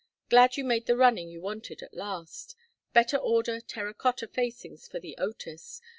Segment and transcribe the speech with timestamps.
[0.29, 2.55] Glad you made the running you wanted at last.
[2.91, 5.79] Better order terra cotta facings for The Otis.